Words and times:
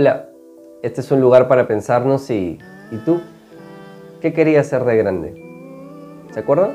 Hola, 0.00 0.28
este 0.80 1.00
es 1.00 1.10
un 1.10 1.20
lugar 1.20 1.48
para 1.48 1.66
pensarnos 1.66 2.30
y... 2.30 2.56
¿Y 2.92 2.96
tú? 2.98 3.20
¿Qué 4.20 4.32
querías 4.32 4.68
ser 4.68 4.84
de 4.84 4.96
grande? 4.96 5.34
¿Se 6.30 6.38
acuerdan? 6.38 6.70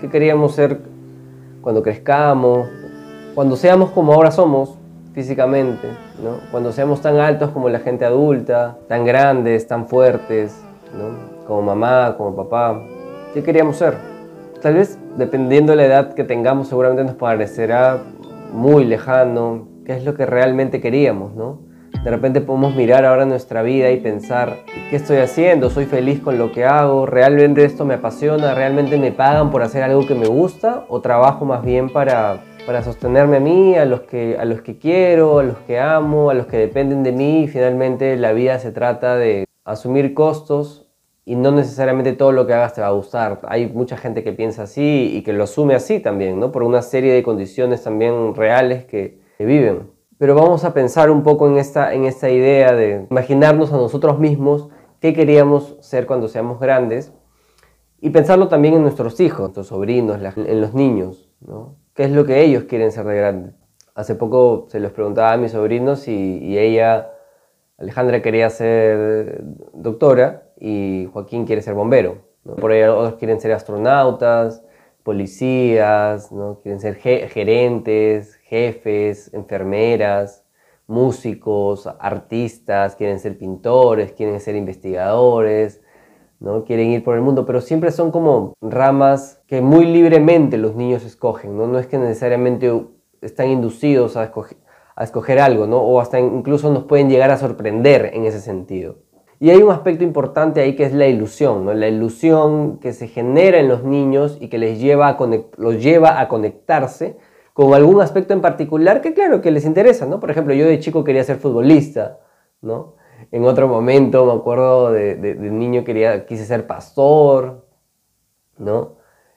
¿Qué 0.00 0.08
queríamos 0.08 0.54
ser 0.54 0.80
cuando 1.60 1.82
crezcamos? 1.82 2.66
Cuando 3.34 3.56
seamos 3.56 3.90
como 3.90 4.14
ahora 4.14 4.30
somos 4.30 4.78
físicamente, 5.12 5.86
¿no? 6.24 6.38
Cuando 6.50 6.72
seamos 6.72 7.02
tan 7.02 7.18
altos 7.18 7.50
como 7.50 7.68
la 7.68 7.80
gente 7.80 8.06
adulta, 8.06 8.78
tan 8.88 9.04
grandes, 9.04 9.66
tan 9.66 9.86
fuertes, 9.86 10.58
¿no? 10.96 11.46
Como 11.46 11.60
mamá, 11.60 12.14
como 12.16 12.34
papá. 12.34 12.80
¿Qué 13.34 13.42
queríamos 13.42 13.76
ser? 13.76 13.98
Tal 14.62 14.76
vez, 14.76 14.98
dependiendo 15.18 15.72
de 15.72 15.76
la 15.76 15.84
edad 15.84 16.14
que 16.14 16.24
tengamos, 16.24 16.68
seguramente 16.68 17.04
nos 17.04 17.16
parecerá 17.16 17.98
muy 18.50 18.86
lejano 18.86 19.68
qué 19.84 19.94
es 19.94 20.06
lo 20.06 20.14
que 20.14 20.24
realmente 20.24 20.80
queríamos, 20.80 21.34
¿no? 21.34 21.65
De 22.06 22.12
repente 22.12 22.40
podemos 22.40 22.76
mirar 22.76 23.04
ahora 23.04 23.26
nuestra 23.26 23.62
vida 23.62 23.90
y 23.90 23.96
pensar, 23.96 24.58
¿qué 24.90 24.94
estoy 24.94 25.16
haciendo? 25.16 25.70
¿Soy 25.70 25.86
feliz 25.86 26.20
con 26.20 26.38
lo 26.38 26.52
que 26.52 26.64
hago? 26.64 27.04
¿Realmente 27.04 27.64
esto 27.64 27.84
me 27.84 27.94
apasiona? 27.94 28.54
¿Realmente 28.54 28.96
me 28.96 29.10
pagan 29.10 29.50
por 29.50 29.64
hacer 29.64 29.82
algo 29.82 30.06
que 30.06 30.14
me 30.14 30.28
gusta? 30.28 30.84
¿O 30.88 31.00
trabajo 31.00 31.44
más 31.44 31.64
bien 31.64 31.90
para, 31.92 32.44
para 32.64 32.84
sostenerme 32.84 33.38
a 33.38 33.40
mí, 33.40 33.74
a 33.74 33.84
los, 33.86 34.02
que, 34.02 34.36
a 34.38 34.44
los 34.44 34.60
que 34.60 34.78
quiero, 34.78 35.40
a 35.40 35.42
los 35.42 35.56
que 35.66 35.80
amo, 35.80 36.30
a 36.30 36.34
los 36.34 36.46
que 36.46 36.58
dependen 36.58 37.02
de 37.02 37.10
mí? 37.10 37.48
Finalmente 37.48 38.16
la 38.16 38.32
vida 38.32 38.60
se 38.60 38.70
trata 38.70 39.16
de 39.16 39.44
asumir 39.64 40.14
costos 40.14 40.86
y 41.24 41.34
no 41.34 41.50
necesariamente 41.50 42.12
todo 42.12 42.30
lo 42.30 42.46
que 42.46 42.54
hagas 42.54 42.74
te 42.74 42.82
va 42.82 42.86
a 42.86 42.92
gustar. 42.92 43.40
Hay 43.48 43.66
mucha 43.66 43.96
gente 43.96 44.22
que 44.22 44.32
piensa 44.32 44.62
así 44.62 45.10
y 45.12 45.22
que 45.22 45.32
lo 45.32 45.42
asume 45.42 45.74
así 45.74 45.98
también, 45.98 46.38
¿no? 46.38 46.52
Por 46.52 46.62
una 46.62 46.82
serie 46.82 47.12
de 47.12 47.24
condiciones 47.24 47.82
también 47.82 48.36
reales 48.36 48.84
que 48.84 49.18
viven. 49.40 49.95
Pero 50.18 50.34
vamos 50.34 50.64
a 50.64 50.72
pensar 50.72 51.10
un 51.10 51.22
poco 51.22 51.46
en 51.46 51.58
esta, 51.58 51.92
en 51.92 52.04
esta 52.04 52.30
idea 52.30 52.72
de 52.72 53.06
imaginarnos 53.10 53.72
a 53.72 53.76
nosotros 53.76 54.18
mismos 54.18 54.68
qué 55.00 55.12
queríamos 55.12 55.76
ser 55.80 56.06
cuando 56.06 56.28
seamos 56.28 56.58
grandes 56.58 57.12
y 58.00 58.10
pensarlo 58.10 58.48
también 58.48 58.74
en 58.74 58.82
nuestros 58.82 59.20
hijos, 59.20 59.40
nuestros 59.40 59.66
sobrinos, 59.66 60.20
en 60.36 60.60
los 60.60 60.74
niños, 60.74 61.30
¿no? 61.40 61.76
¿Qué 61.94 62.04
es 62.04 62.10
lo 62.10 62.24
que 62.24 62.42
ellos 62.42 62.64
quieren 62.64 62.92
ser 62.92 63.06
de 63.06 63.16
grandes? 63.16 63.54
Hace 63.94 64.14
poco 64.14 64.66
se 64.68 64.80
los 64.80 64.92
preguntaba 64.92 65.32
a 65.32 65.36
mis 65.38 65.52
sobrinos 65.52 66.08
y, 66.08 66.58
ella, 66.58 67.10
Alejandra, 67.78 68.20
quería 68.20 68.50
ser 68.50 69.42
doctora 69.72 70.50
y 70.60 71.08
Joaquín 71.12 71.46
quiere 71.46 71.62
ser 71.62 71.74
bombero. 71.74 72.18
Por 72.60 72.70
ahí 72.70 72.82
otros 72.82 73.14
quieren 73.14 73.40
ser 73.40 73.52
astronautas, 73.52 74.62
policías, 75.02 76.30
¿no? 76.32 76.60
quieren 76.62 76.80
ser 76.80 76.96
gerentes, 76.96 78.35
jefes, 78.48 79.32
enfermeras, 79.34 80.44
músicos, 80.86 81.88
artistas, 81.98 82.94
quieren 82.94 83.18
ser 83.18 83.36
pintores, 83.38 84.12
quieren 84.12 84.40
ser 84.40 84.54
investigadores, 84.54 85.82
¿no? 86.38 86.64
quieren 86.64 86.90
ir 86.90 87.02
por 87.02 87.16
el 87.16 87.22
mundo, 87.22 87.44
pero 87.44 87.60
siempre 87.60 87.90
son 87.90 88.10
como 88.12 88.54
ramas 88.60 89.42
que 89.48 89.60
muy 89.60 89.86
libremente 89.86 90.58
los 90.58 90.76
niños 90.76 91.04
escogen, 91.04 91.56
no, 91.56 91.66
no 91.66 91.78
es 91.78 91.86
que 91.86 91.98
necesariamente 91.98 92.72
están 93.20 93.48
inducidos 93.48 94.16
a 94.16 94.24
escoger, 94.24 94.58
a 94.94 95.02
escoger 95.02 95.40
algo, 95.40 95.66
¿no? 95.66 95.78
o 95.78 96.00
hasta 96.00 96.20
incluso 96.20 96.72
nos 96.72 96.84
pueden 96.84 97.10
llegar 97.10 97.30
a 97.30 97.38
sorprender 97.38 98.12
en 98.14 98.24
ese 98.24 98.40
sentido. 98.40 98.98
Y 99.38 99.50
hay 99.50 99.60
un 99.60 99.70
aspecto 99.70 100.02
importante 100.02 100.62
ahí 100.62 100.76
que 100.76 100.84
es 100.84 100.94
la 100.94 101.08
ilusión, 101.08 101.64
¿no? 101.64 101.74
la 101.74 101.88
ilusión 101.88 102.78
que 102.78 102.92
se 102.92 103.08
genera 103.08 103.58
en 103.58 103.68
los 103.68 103.82
niños 103.82 104.38
y 104.40 104.48
que 104.48 104.56
les 104.56 104.78
lleva 104.78 105.08
a 105.08 105.18
los 105.58 105.82
lleva 105.82 106.20
a 106.20 106.28
conectarse 106.28 107.16
con 107.56 107.72
algún 107.72 108.02
aspecto 108.02 108.34
en 108.34 108.42
particular 108.42 109.00
que 109.00 109.14
claro, 109.14 109.40
que 109.40 109.50
les 109.50 109.64
interesa, 109.64 110.04
¿no? 110.04 110.20
Por 110.20 110.30
ejemplo, 110.30 110.52
yo 110.52 110.66
de 110.66 110.78
chico 110.78 111.04
quería 111.04 111.24
ser 111.24 111.38
futbolista, 111.38 112.18
¿no? 112.60 112.96
En 113.32 113.44
otro 113.44 113.66
momento 113.66 114.26
me 114.26 114.32
acuerdo 114.38 114.92
de, 114.92 115.14
de, 115.14 115.34
niño 115.36 115.82
quería, 115.82 116.26
quise 116.26 116.44
ser 116.44 116.66
pastor, 116.66 117.64
¿no? 118.58 118.96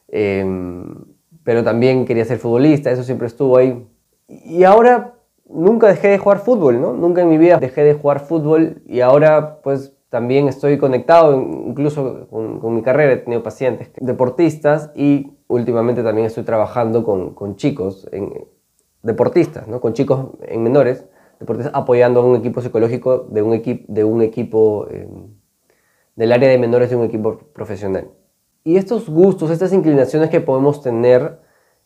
Em, 0.09 0.96
pero 1.46 1.63
también 1.63 2.03
quería 2.03 2.25
ser 2.25 2.40
futbolista, 2.40 2.91
eso 2.91 3.03
siempre 3.03 3.28
estuvo 3.28 3.56
ahí. 3.56 3.88
Y 4.28 4.66
ahora 4.66 5.13
nunca 5.47 5.88
dejé 5.88 6.09
de 6.09 6.18
jugar 6.18 6.40
fútbol, 6.40 6.81
¿no? 6.81 6.91
Nunca 6.91 7.22
en 7.22 7.29
mi 7.29 7.38
vida 7.38 7.58
dejé 7.58 7.85
de 7.85 7.94
jugar 7.94 8.19
fútbol 8.19 8.81
y 8.85 9.00
ahora 9.00 9.62
pues 9.62 9.96
también 10.09 10.50
estoy 10.50 10.78
conectado, 10.78 11.41
incluso 11.41 12.28
con, 12.29 12.75
mi 12.75 12.81
carrera, 12.81 13.13
he 13.13 13.18
tenido 13.18 13.44
pacientes 13.44 13.91
deportistas 13.96 14.91
y 14.94 15.38
últimamente 15.49 16.03
también 16.03 16.27
estoy 16.27 16.43
trabajando 16.43 17.03
con, 17.03 17.55
chicos, 17.57 18.07
en, 18.11 18.47
deportistas, 19.03 19.67
¿no? 19.67 19.81
con 19.81 19.93
chicos 19.93 20.27
en 20.43 20.63
menores, 20.63 21.05
deportistas, 21.39 21.73
apoyando 21.75 22.21
a 22.21 22.25
un 22.25 22.37
equipo 22.37 22.61
psicológico 22.61 23.27
de 23.29 23.41
un, 23.41 23.85
de 23.87 24.03
un 24.03 24.21
equipo 24.21 24.87
em, 24.89 25.27
del 26.15 26.31
área 26.31 26.49
de 26.49 26.57
menores 26.57 26.89
de 26.89 26.95
un 26.95 27.05
equipo 27.05 27.37
profesional. 27.53 28.09
Y 28.63 28.77
estos 28.77 29.09
gustos, 29.09 29.51
estas 29.51 29.73
inclinaciones 29.73 30.29
que 30.29 30.41
podemos 30.41 30.81
tener, 30.81 31.39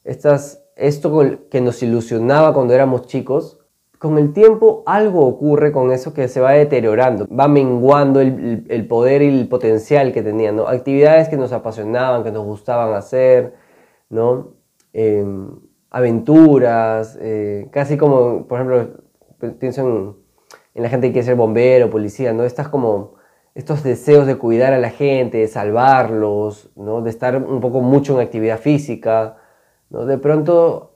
estas 0.04 0.64
esto 0.76 1.40
que 1.50 1.62
nos 1.62 1.84
ilusionaba 1.84 2.54
cuando 2.54 2.74
éramos 2.74 3.08
chicos, 3.08 3.63
con 4.04 4.18
el 4.18 4.34
tiempo 4.34 4.84
algo 4.86 5.26
ocurre 5.26 5.72
con 5.72 5.94
eso 5.94 6.14
que 6.14 6.28
se 6.28 6.42
va 6.42 6.52
deteriorando, 6.52 7.26
va 7.34 7.48
menguando 7.48 8.20
el, 8.20 8.86
poder 8.90 9.22
y 9.22 9.30
el 9.30 9.48
potencial 9.48 10.12
que 10.12 10.22
tenían, 10.22 10.58
¿no? 10.58 10.68
Actividades 10.68 11.30
que 11.30 11.38
nos 11.38 11.54
apasionaban, 11.54 12.22
que 12.26 12.32
nos 12.34 12.44
gustaban 12.44 12.94
hacer, 12.96 13.54
¿no? 14.10 14.56
Em, 14.92 15.58
aventuras, 15.90 17.18
eh, 17.22 17.70
casi 17.72 17.96
como, 17.96 18.46
por 18.46 18.60
ejemplo, 18.60 19.54
pienso 19.58 19.88
en, 19.88 20.16
en, 20.74 20.84
la 20.84 20.90
gente 20.90 21.08
que 21.08 21.14
quiere 21.14 21.26
ser 21.26 21.36
bombero, 21.38 21.90
policía, 21.90 22.34
¿no? 22.34 22.44
Estas 22.44 22.68
como, 22.68 23.14
estos 23.56 23.84
deseos 23.84 24.28
de 24.28 24.36
cuidar 24.36 24.74
a 24.74 24.80
la 24.80 24.90
gente, 24.90 25.38
de 25.38 25.48
salvarlos, 25.48 26.72
¿no? 26.76 27.02
De 27.02 27.10
estar 27.10 27.38
un 27.38 27.62
poco 27.62 27.80
mucho 27.80 28.16
en 28.16 28.28
actividad 28.28 28.60
física, 28.60 29.38
de 29.90 30.18
pronto 30.18 30.93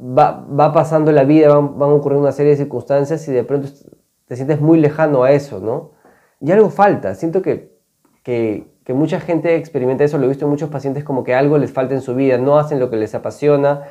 va, 0.00 0.72
pasando 0.72 1.12
la 1.12 1.24
vida, 1.24 1.48
van, 1.48 1.78
van, 1.78 1.90
ocurriendo 1.90 2.22
una 2.22 2.32
serie 2.32 2.52
de 2.52 2.58
circunstancias 2.58 3.26
y 3.28 3.32
de 3.32 3.44
pronto 3.44 3.68
te 4.26 4.36
sientes 4.36 4.60
muy 4.60 4.78
lejano 4.78 5.24
a 5.24 5.32
eso, 5.32 5.60
¿no? 5.60 5.92
Y 6.40 6.50
algo 6.50 6.70
falta, 6.70 7.14
siento 7.14 7.42
que, 7.42 7.78
que, 8.22 8.66
mucha 8.88 9.20
gente 9.20 9.56
experimenta 9.56 10.04
eso, 10.04 10.18
lo 10.18 10.24
he 10.24 10.28
visto 10.28 10.44
en 10.44 10.50
muchos 10.50 10.68
pacientes 10.68 11.04
como 11.04 11.24
que 11.24 11.34
algo 11.34 11.56
les 11.56 11.72
falta 11.72 11.94
en 11.94 12.02
su 12.02 12.14
vida, 12.14 12.36
no 12.38 12.58
hacen 12.58 12.78
lo 12.78 12.90
que 12.90 12.96
les 12.96 13.14
apasiona 13.14 13.84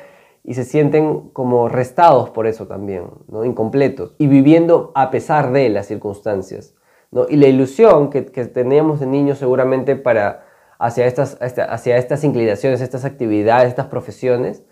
y 0.44 0.54
se 0.54 0.64
sienten 0.64 1.30
como 1.30 1.68
restados 1.68 2.30
por 2.30 2.46
eso 2.46 2.66
también, 2.66 3.06
¿no? 3.28 3.44
incompletos, 3.44 4.14
y 4.18 4.26
viviendo 4.26 4.92
a 4.94 5.10
pesar 5.10 5.52
de 5.52 5.68
las 5.70 5.86
circunstancias. 5.86 6.74
¿no? 7.10 7.26
Y 7.28 7.36
la 7.36 7.46
ilusión 7.46 8.10
que, 8.10 8.26
que 8.26 8.44
teníamos 8.46 9.00
de 9.00 9.06
niños 9.06 9.38
seguramente 9.38 9.96
para 9.96 10.44
hacia 10.82 11.06
estas, 11.06 11.38
hacia 11.40 11.96
estas 11.96 12.24
inclinaciones, 12.24 12.80
estas 12.80 13.04
actividades, 13.04 13.68
estas 13.68 13.86
profesiones, 13.86 14.64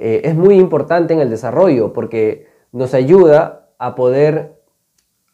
eh, 0.00 0.22
es 0.24 0.34
muy 0.34 0.54
importante 0.54 1.12
en 1.12 1.20
el 1.20 1.28
desarrollo 1.28 1.92
porque 1.92 2.48
nos 2.72 2.94
ayuda 2.94 3.68
a 3.78 3.94
poder 3.94 4.54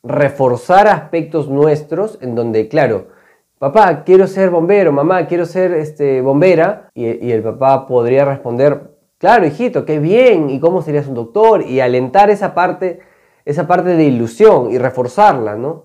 reforzar 0.03 0.88
aspectos 0.88 1.49
nuestros 1.49 2.19
en 2.21 2.34
donde, 2.34 2.66
claro, 2.66 3.06
papá, 3.59 4.03
quiero 4.04 4.27
ser 4.27 4.50
bombero, 4.50 4.91
mamá, 4.91 5.28
quiero 5.28 5.47
ser 5.47 5.72
este, 5.72 6.21
bombera, 6.21 6.91
y, 6.94 7.27
y 7.27 7.31
el 7.31 7.44
papá 7.44 7.87
podría 7.87 8.25
responder, 8.25 8.91
claro, 9.19 9.47
hijito, 9.47 9.84
qué 9.84 10.00
bien, 10.00 10.50
¿y 10.50 10.59
cómo 10.59 10.83
serías 10.83 11.06
un 11.06 11.15
doctor? 11.15 11.62
Y 11.62 11.78
alentar 11.78 12.28
esa 12.31 12.53
parte, 12.53 12.98
esa 13.44 13.69
parte 13.69 13.91
de 13.91 14.04
ilusión 14.04 14.72
y 14.72 14.78
reforzarla, 14.78 15.54
¿no? 15.54 15.84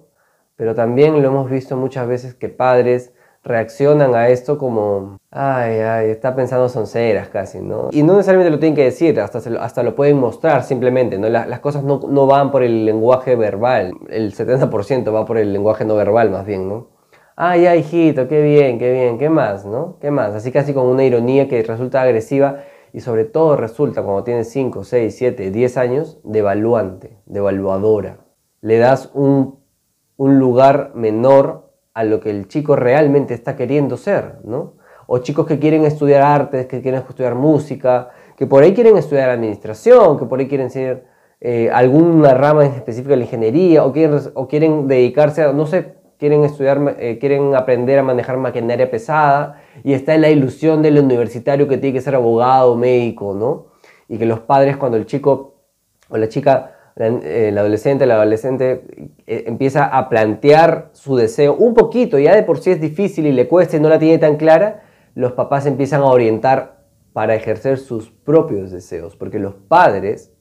Pero 0.55 0.73
también 0.73 1.21
lo 1.21 1.27
hemos 1.27 1.51
visto 1.51 1.77
muchas 1.77 2.07
veces 2.07 2.33
que 2.33 2.49
padres 2.49 3.13
reaccionan 3.43 4.13
a 4.13 4.29
esto 4.29 4.57
como, 4.57 5.17
ay, 5.31 5.79
ay, 5.79 6.09
está 6.09 6.35
pensando 6.35 6.69
sonceras 6.69 7.29
casi, 7.29 7.59
¿no? 7.59 7.89
Y 7.91 8.03
no 8.03 8.13
necesariamente 8.13 8.51
lo 8.51 8.59
tienen 8.59 8.75
que 8.75 8.83
decir, 8.83 9.19
hasta, 9.19 9.39
hasta 9.59 9.83
lo 9.83 9.95
pueden 9.95 10.19
mostrar 10.19 10.63
simplemente, 10.63 11.17
¿no? 11.17 11.27
las 11.29 11.59
cosas 11.59 11.83
no, 11.83 11.99
no, 12.07 12.27
van 12.27 12.51
por 12.51 12.63
el 12.63 12.85
lenguaje 12.85 13.35
verbal, 13.35 13.93
el 14.09 14.33
70% 14.33 15.13
va 15.13 15.25
por 15.25 15.37
el 15.37 15.53
lenguaje 15.53 15.85
no 15.85 15.95
verbal 15.95 16.29
más 16.29 16.45
bien, 16.45 16.67
¿no? 16.69 16.89
Ay, 17.35 17.65
ay, 17.65 17.79
hijito, 17.79 18.27
qué 18.27 18.43
bien, 18.43 18.77
qué 18.77 18.91
bien, 18.91 19.17
¿qué 19.17 19.29
más, 19.29 19.65
no? 19.65 19.97
¿Qué 19.99 20.11
más? 20.11 20.35
Así 20.35 20.51
casi 20.51 20.73
con 20.73 20.85
una 20.85 21.03
ironía 21.03 21.47
que 21.47 21.63
resulta 21.63 22.01
agresiva 22.01 22.59
y 22.93 22.99
sobre 22.99 23.25
todo 23.25 23.55
resulta 23.55 24.03
cuando 24.03 24.23
tienes 24.23 24.49
5, 24.51 24.83
6, 24.83 25.15
7, 25.17 25.49
10 25.49 25.77
años, 25.77 26.19
devaluante, 26.23 27.17
devaluadora. 27.25 28.17
Le 28.59 28.77
das 28.77 29.09
un, 29.15 29.59
un 30.17 30.37
lugar 30.37 30.91
menor 30.93 31.60
a 31.93 32.03
lo 32.03 32.19
que 32.19 32.29
el 32.29 32.47
chico 32.47 32.75
realmente 32.75 33.33
está 33.33 33.55
queriendo 33.55 33.97
ser, 33.97 34.39
¿no? 34.43 34.73
O 35.07 35.17
chicos 35.19 35.45
que 35.45 35.59
quieren 35.59 35.83
estudiar 35.83 36.21
artes, 36.21 36.67
que 36.67 36.81
quieren 36.81 37.01
estudiar 37.01 37.35
música, 37.35 38.09
que 38.37 38.47
por 38.47 38.63
ahí 38.63 38.73
quieren 38.73 38.97
estudiar 38.97 39.29
administración, 39.29 40.17
que 40.17 40.25
por 40.25 40.39
ahí 40.39 40.47
quieren 40.47 40.69
ser 40.69 41.05
eh, 41.41 41.69
alguna 41.71 42.33
rama 42.33 42.65
específica 42.65 43.11
de 43.11 43.17
la 43.17 43.23
ingeniería, 43.23 43.83
o 43.83 43.91
quieren, 43.91 44.19
o 44.35 44.47
quieren 44.47 44.87
dedicarse 44.87 45.43
a, 45.43 45.51
no 45.51 45.65
sé, 45.65 45.95
quieren 46.17 46.43
estudiar, 46.43 46.95
eh, 46.99 47.17
quieren 47.19 47.55
aprender 47.55 47.99
a 47.99 48.03
manejar 48.03 48.37
maquinaria 48.37 48.89
pesada, 48.89 49.61
y 49.83 49.93
está 49.93 50.15
en 50.15 50.21
la 50.21 50.29
ilusión 50.29 50.81
del 50.81 50.99
universitario 50.99 51.67
que 51.67 51.77
tiene 51.77 51.95
que 51.95 52.01
ser 52.01 52.15
abogado, 52.15 52.77
médico, 52.77 53.33
¿no? 53.33 53.71
Y 54.07 54.17
que 54.17 54.25
los 54.25 54.39
padres 54.39 54.77
cuando 54.77 54.97
el 54.97 55.05
chico 55.05 55.55
o 56.09 56.17
la 56.17 56.29
chica 56.29 56.75
el 56.95 57.57
adolescente, 57.57 58.05
la 58.05 58.15
adolescente 58.15 58.83
eh, 59.25 59.43
empieza 59.47 59.85
a 59.85 60.09
plantear 60.09 60.89
su 60.93 61.15
deseo 61.15 61.55
un 61.55 61.73
poquito, 61.73 62.19
ya 62.19 62.35
de 62.35 62.43
por 62.43 62.59
sí 62.59 62.71
es 62.71 62.81
difícil 62.81 63.25
y 63.25 63.31
le 63.31 63.47
cuesta 63.47 63.77
y 63.77 63.79
no 63.79 63.89
la 63.89 63.99
tiene 63.99 64.17
tan 64.17 64.35
clara, 64.35 64.83
los 65.15 65.33
papás 65.33 65.65
empiezan 65.65 66.01
a 66.01 66.05
orientar 66.05 66.85
para 67.13 67.35
ejercer 67.35 67.77
sus 67.77 68.09
propios 68.09 68.71
deseos, 68.71 69.15
porque 69.15 69.39
los 69.39 69.55
padres 69.55 70.33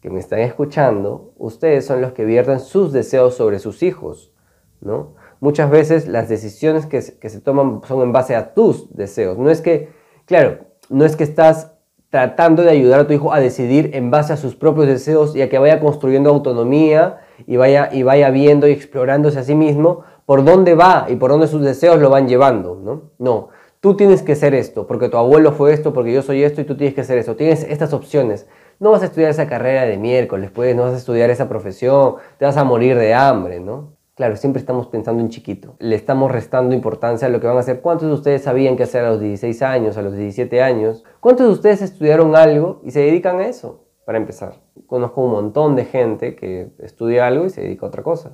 que 0.00 0.10
me 0.10 0.20
están 0.20 0.40
escuchando, 0.40 1.32
ustedes 1.36 1.84
son 1.84 2.00
los 2.00 2.12
que 2.12 2.24
vierten 2.24 2.60
sus 2.60 2.92
deseos 2.92 3.34
sobre 3.34 3.58
sus 3.58 3.82
hijos, 3.82 4.32
¿no? 4.80 5.14
Muchas 5.40 5.70
veces 5.70 6.06
las 6.06 6.28
decisiones 6.28 6.86
que 6.86 7.02
se 7.02 7.40
toman 7.40 7.82
son 7.86 8.02
en 8.02 8.12
base 8.12 8.34
a 8.34 8.54
tus 8.54 8.94
deseos. 8.94 9.36
No 9.36 9.50
es 9.50 9.60
que, 9.60 9.90
claro, 10.24 10.60
no 10.88 11.04
es 11.04 11.16
que 11.16 11.24
estás 11.24 11.75
tratando 12.16 12.62
de 12.62 12.70
ayudar 12.70 13.00
a 13.00 13.06
tu 13.06 13.12
hijo 13.12 13.34
a 13.34 13.40
decidir 13.40 13.90
en 13.92 14.10
base 14.10 14.32
a 14.32 14.38
sus 14.38 14.54
propios 14.56 14.86
deseos 14.86 15.36
y 15.36 15.42
a 15.42 15.50
que 15.50 15.58
vaya 15.58 15.80
construyendo 15.80 16.30
autonomía 16.30 17.18
y 17.46 17.58
vaya, 17.58 17.90
y 17.92 18.04
vaya 18.04 18.30
viendo 18.30 18.66
y 18.66 18.72
explorándose 18.72 19.38
a 19.38 19.42
sí 19.42 19.54
mismo 19.54 20.00
por 20.24 20.42
dónde 20.42 20.74
va 20.74 21.08
y 21.10 21.16
por 21.16 21.30
dónde 21.30 21.46
sus 21.46 21.60
deseos 21.60 22.00
lo 22.00 22.08
van 22.08 22.26
llevando, 22.26 22.80
¿no? 22.82 23.10
No, 23.18 23.50
tú 23.80 23.98
tienes 23.98 24.22
que 24.22 24.34
ser 24.34 24.54
esto, 24.54 24.86
porque 24.86 25.10
tu 25.10 25.18
abuelo 25.18 25.52
fue 25.52 25.74
esto, 25.74 25.92
porque 25.92 26.10
yo 26.10 26.22
soy 26.22 26.42
esto 26.42 26.62
y 26.62 26.64
tú 26.64 26.74
tienes 26.74 26.94
que 26.94 27.04
ser 27.04 27.18
esto. 27.18 27.36
Tienes 27.36 27.64
estas 27.64 27.92
opciones. 27.92 28.48
No 28.80 28.92
vas 28.92 29.02
a 29.02 29.04
estudiar 29.04 29.30
esa 29.30 29.46
carrera 29.46 29.82
de 29.82 29.98
miércoles, 29.98 30.50
pues, 30.54 30.74
no 30.74 30.84
vas 30.84 30.94
a 30.94 30.96
estudiar 30.96 31.28
esa 31.28 31.50
profesión, 31.50 32.14
te 32.38 32.46
vas 32.46 32.56
a 32.56 32.64
morir 32.64 32.96
de 32.96 33.12
hambre, 33.12 33.60
¿no? 33.60 33.95
Claro, 34.16 34.34
siempre 34.36 34.60
estamos 34.60 34.86
pensando 34.86 35.22
en 35.22 35.28
chiquito. 35.28 35.76
Le 35.78 35.94
estamos 35.94 36.32
restando 36.32 36.74
importancia 36.74 37.28
a 37.28 37.30
lo 37.30 37.38
que 37.38 37.46
van 37.46 37.58
a 37.58 37.60
hacer. 37.60 37.82
¿Cuántos 37.82 38.08
de 38.08 38.14
ustedes 38.14 38.44
sabían 38.44 38.74
qué 38.74 38.84
hacer 38.84 39.04
a 39.04 39.10
los 39.10 39.20
16 39.20 39.60
años, 39.60 39.98
a 39.98 40.02
los 40.02 40.16
17 40.16 40.62
años? 40.62 41.04
¿Cuántos 41.20 41.46
de 41.46 41.52
ustedes 41.52 41.82
estudiaron 41.82 42.34
algo 42.34 42.80
y 42.82 42.92
se 42.92 43.00
dedican 43.00 43.40
a 43.40 43.46
eso? 43.46 43.84
Para 44.06 44.16
empezar, 44.16 44.54
conozco 44.86 45.22
un 45.22 45.32
montón 45.32 45.76
de 45.76 45.84
gente 45.84 46.34
que 46.34 46.70
estudia 46.78 47.26
algo 47.26 47.44
y 47.44 47.50
se 47.50 47.60
dedica 47.60 47.84
a 47.84 47.90
otra 47.90 48.02
cosa. 48.02 48.30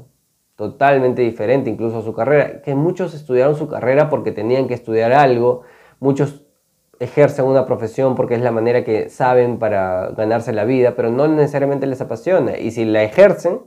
Totalmente 0.55 1.23
diferente 1.23 1.69
incluso 1.69 1.99
a 1.99 2.03
su 2.03 2.15
carrera. 2.15 2.63
Que 2.63 2.77
muchos 2.77 3.13
estudiaron 3.13 3.57
su 3.57 3.67
carrera 3.67 4.09
porque 4.09 4.31
tenían 4.31 4.69
que 4.69 4.75
estudiar 4.75 5.11
algo. 5.11 5.63
Muchos 5.99 6.45
ejercen 7.01 7.45
una 7.45 7.67
profesión 7.67 8.15
porque 8.15 8.37
es 8.37 8.41
la 8.41 8.53
manera 8.53 8.85
que 8.85 9.09
saben 9.09 9.59
para 9.59 10.11
ganarse 10.11 10.53
la 10.53 10.65
vida, 10.65 10.95
pero 10.95 11.11
no 11.11 11.27
necesariamente 11.27 11.89
les 11.89 12.01
apasiona. 12.01 12.57
Y 12.57 12.71
si 12.71 12.85
la 12.85 13.03
ejercen, 13.03 13.63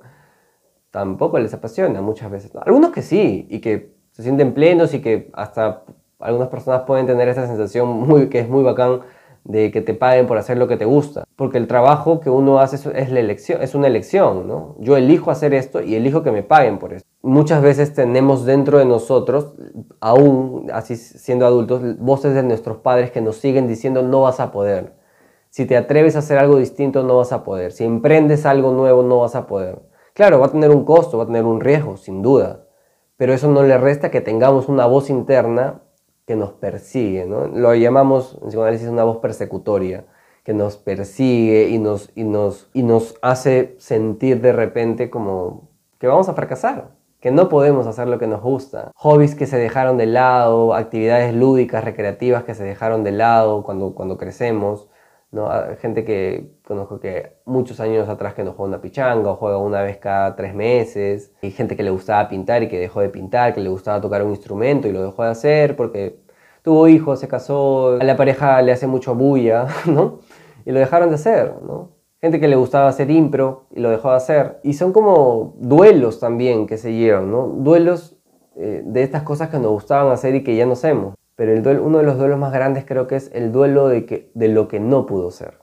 tampoco 0.96 1.38
les 1.40 1.54
apasiona 1.54 2.02
muchas 2.02 2.32
veces. 2.32 2.52
Algunos 2.66 2.92
que 2.92 3.02
sí, 3.02 3.48
y 3.50 3.60
que 3.60 3.92
se 4.14 4.24
sienten 4.24 4.54
plenos 4.54 4.94
y 4.94 5.02
que 5.02 5.30
hasta 5.34 5.84
algunas 6.22 6.48
personas 6.48 6.84
pueden 6.84 7.06
tener 7.06 7.28
esa 7.28 7.46
sensación 7.48 7.90
muy, 7.90 8.30
que 8.30 8.40
es 8.40 8.48
muy 8.48 8.64
bacán 8.64 9.02
de 9.44 9.72
que 9.72 9.82
te 9.82 9.94
paguen 9.94 10.26
por 10.26 10.38
hacer 10.38 10.58
lo 10.58 10.70
que 10.70 10.78
te 10.78 10.86
gusta. 10.86 11.26
Porque 11.36 11.58
el 11.58 11.68
trabajo 11.68 12.22
que 12.22 12.30
uno 12.30 12.62
hace 12.62 12.78
es, 12.78 13.76
una 13.76 13.88
elección. 13.88 14.76
Yo 14.80 14.96
elijo 14.96 15.32
hacer 15.32 15.54
esto 15.54 15.82
y 15.82 15.96
elijo 15.96 16.24
que 16.24 16.32
me 16.32 16.44
paguen 16.44 16.80
por 16.80 16.94
eso. 16.94 17.06
Muchas 17.22 17.62
veces 17.62 17.94
tenemos 17.94 18.46
dentro 18.46 18.80
de 18.80 18.86
nosotros, 18.86 19.54
aún 20.00 20.70
así 20.72 20.96
siendo 20.96 21.46
adultos, 21.46 22.00
voces 22.00 22.34
de 22.36 22.44
nuestros 22.44 22.78
padres 22.78 23.12
que 23.12 23.20
nos 23.20 23.36
siguen 23.36 23.68
diciendo 23.68 24.02
no 24.02 24.22
vas 24.22 24.40
a 24.40 24.54
poder. 24.54 24.94
Si 25.50 25.66
te 25.66 25.76
atreves 25.76 26.16
a 26.16 26.20
hacer 26.20 26.38
algo 26.38 26.56
distinto, 26.56 27.04
no 27.04 27.18
vas 27.18 27.34
a 27.34 27.44
poder. 27.44 27.74
Si 27.74 27.84
emprendes 27.84 28.46
algo 28.46 28.72
nuevo, 28.72 29.04
no 29.04 29.20
vas 29.20 29.36
a 29.36 29.46
poder. 29.46 29.80
Claro, 30.16 30.40
va 30.40 30.46
a 30.46 30.52
tener 30.52 30.72
un 30.72 30.86
costo, 30.86 31.18
va 31.18 31.26
a 31.26 31.28
tener 31.28 31.44
un 31.44 31.60
riesgo, 31.60 31.98
sin 31.98 32.22
duda, 32.22 32.68
pero 33.18 33.34
eso 33.34 33.52
no 33.52 33.64
le 33.64 33.78
resta 33.78 34.12
que 34.12 34.22
tengamos 34.22 34.70
una 34.70 34.86
voz 34.86 35.10
interna 35.10 35.82
que 36.26 36.38
nos 36.38 36.54
persigue, 36.54 37.26
¿no? 37.26 37.48
Lo 37.48 37.76
llamamos 37.76 38.40
en 38.42 38.48
psicoanálisis 38.48 38.88
una 38.88 39.04
voz 39.04 39.18
persecutoria, 39.18 40.06
que 40.46 40.54
nos 40.54 40.78
persigue 40.78 41.68
y 41.68 41.80
nos, 41.80 42.12
y, 42.16 42.24
nos, 42.24 42.70
y 42.74 42.84
nos 42.84 43.16
hace 43.22 43.76
sentir 43.78 44.40
de 44.40 44.54
repente 44.54 45.10
como 45.10 45.68
que 46.00 46.08
vamos 46.08 46.30
a 46.30 46.34
fracasar, 46.34 46.92
que 47.20 47.32
no 47.32 47.50
podemos 47.50 47.86
hacer 47.86 48.08
lo 48.08 48.18
que 48.18 48.28
nos 48.28 48.42
gusta. 48.42 48.92
Hobbies 48.96 49.36
que 49.36 49.48
se 49.48 49.58
dejaron 49.58 49.98
de 49.98 50.06
lado, 50.06 50.76
actividades 50.76 51.36
lúdicas, 51.36 51.84
recreativas 51.84 52.46
que 52.46 52.56
se 52.56 52.64
dejaron 52.64 53.04
de 53.04 53.12
lado 53.12 53.64
cuando, 53.64 53.94
cuando 53.94 54.18
crecemos, 54.18 54.88
¿no? 55.36 55.50
Gente 55.82 56.06
que 56.06 56.56
conozco 56.66 57.00
que 57.02 57.34
muchos 57.44 57.82
años 57.82 58.08
atrás 58.08 58.34
que 58.34 58.44
no 58.44 58.54
juega 58.54 58.70
una 58.70 58.82
pichanga 58.82 59.32
o 59.32 59.36
juega 59.36 59.58
una 59.58 59.82
vez 59.82 59.98
cada 59.98 60.36
tres 60.38 60.56
meses. 60.56 61.34
Y 61.42 61.52
gente 61.52 61.76
que 61.76 61.84
le 61.84 61.90
gustaba 61.92 62.30
pintar 62.30 62.64
y 62.64 62.70
que 62.70 62.80
dejó 62.80 63.02
de 63.02 63.10
pintar, 63.10 63.54
que 63.54 63.60
le 63.60 63.70
gustaba 63.70 64.00
tocar 64.00 64.24
un 64.24 64.30
instrumento 64.30 64.88
y 64.88 64.94
lo 64.94 65.04
dejó 65.04 65.24
de 65.24 65.30
hacer 65.30 65.76
porque 65.76 66.22
tuvo 66.64 66.88
hijos, 66.88 67.20
se 67.20 67.28
casó, 67.28 67.98
a 68.00 68.04
la 68.04 68.16
pareja 68.16 68.62
le 68.62 68.72
hace 68.72 68.88
mucho 68.88 69.14
bulla, 69.14 69.68
¿no? 69.86 70.20
Y 70.66 70.72
lo 70.72 70.80
dejaron 70.80 71.10
de 71.10 71.16
hacer, 71.16 71.54
¿no? 71.62 71.92
Gente 72.22 72.40
que 72.40 72.48
le 72.48 72.56
gustaba 72.56 72.88
hacer 72.88 73.12
impro 73.12 73.68
y 73.76 73.82
lo 73.82 73.90
dejó 73.90 74.12
de 74.12 74.16
hacer. 74.16 74.60
Y 74.64 74.74
son 74.74 74.94
como 74.94 75.56
duelos 75.60 76.22
también 76.22 76.66
que 76.66 76.78
se 76.78 76.94
llevan, 76.94 77.30
¿no? 77.30 77.48
Duelos 77.48 78.18
eh, 78.56 78.84
de 78.86 79.04
estas 79.04 79.24
cosas 79.24 79.50
que 79.50 79.60
nos 79.60 79.72
gustaban 79.72 80.14
hacer 80.14 80.34
y 80.34 80.44
que 80.44 80.56
ya 80.56 80.66
no 80.66 80.74
hacemos. 80.74 81.14
Pero 81.36 81.54
el 81.54 81.80
uno 81.80 81.98
de 81.98 82.04
los 82.04 82.18
duelos 82.18 82.40
más 82.40 82.54
grandes 82.54 82.86
creo 82.86 83.08
que 83.08 83.18
es 83.18 83.30
el 83.34 83.52
duelo 83.52 83.88
de, 83.88 84.06
que, 84.06 84.32
de 84.34 84.48
lo 84.48 84.68
que 84.68 84.80
no 84.80 85.06
pudo 85.06 85.32
ser. 85.32 85.60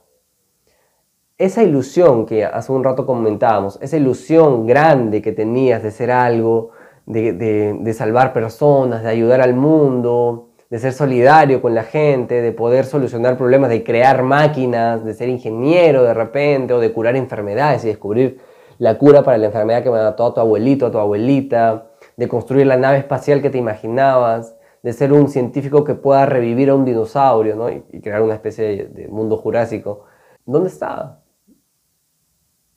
Esa 1.37 1.63
ilusión 1.63 2.25
que 2.25 2.45
hace 2.45 2.71
un 2.71 2.83
rato 2.83 3.05
comentábamos, 3.05 3.79
esa 3.81 3.97
ilusión 3.97 4.67
grande 4.67 5.21
que 5.21 5.31
tenías 5.31 5.81
de 5.81 5.91
ser 5.91 6.11
algo, 6.11 6.69
de, 7.05 7.33
de 7.33 7.93
salvar 7.93 8.33
personas, 8.33 9.03
de 9.03 9.09
ayudar 9.09 9.41
al 9.41 9.55
mundo, 9.55 10.49
de 10.73 10.79
ser 10.79 10.93
solidario 10.93 11.61
con 11.61 11.75
la 11.75 11.83
gente, 11.83 12.41
de 12.41 12.51
poder 12.51 12.85
solucionar 12.85 13.37
problemas, 13.37 13.69
de 13.69 13.83
crear 13.83 14.23
máquinas, 14.23 15.05
de 15.05 15.13
ser 15.13 15.29
ingeniero 15.29 16.01
de 16.01 16.15
repente, 16.15 16.73
o 16.73 16.79
de 16.79 16.91
curar 16.91 17.15
enfermedades 17.15 17.83
y 17.83 17.89
descubrir 17.89 18.39
la 18.79 18.97
cura 18.97 19.21
para 19.23 19.37
la 19.37 19.45
enfermedad 19.45 19.83
que 19.83 19.91
mató 19.91 20.25
a 20.25 20.33
tu 20.33 20.39
abuelito, 20.39 20.87
a 20.87 20.91
tu 20.91 20.97
abuelita, 20.97 21.91
de 22.17 22.27
construir 22.27 22.65
la 22.65 22.77
nave 22.77 22.97
espacial 22.97 23.41
que 23.41 23.51
te 23.51 23.59
imaginabas, 23.59 24.52
de 24.83 24.91
ser 24.91 25.13
un 25.13 25.29
científico 25.29 25.85
que 25.85 25.95
pueda 25.95 26.25
revivir 26.25 26.69
a 26.69 26.75
un 26.75 26.83
dinosaurio 26.83 27.55
¿no? 27.55 27.69
y, 27.69 28.01
crear 28.01 28.21
una 28.21 28.35
especie 28.35 28.87
de, 28.87 29.07
mundo 29.07 29.37
jurásico. 29.37 30.03
¿Dónde 30.45 30.67
está? 30.67 31.21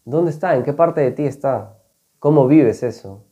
¿Dónde 0.04 0.30
está? 0.30 0.54
¿En 0.54 0.62
qué 0.62 0.72
parte 0.72 1.00
de 1.00 1.10
ti 1.10 1.24
está? 1.24 1.76
¿Cómo 2.20 2.46
vives 2.46 2.84
eso? 2.84 3.24